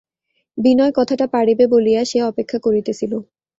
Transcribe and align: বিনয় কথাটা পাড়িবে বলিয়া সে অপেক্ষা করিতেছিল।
বিনয় 0.57 0.93
কথাটা 0.97 1.25
পাড়িবে 1.33 1.65
বলিয়া 1.73 2.01
সে 2.05 2.19
অপেক্ষা 2.31 2.57
করিতেছিল। 2.65 3.11